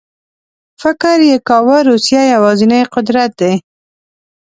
[0.81, 3.53] فکر یې کاوه روسیه یوازینی قدرت دی.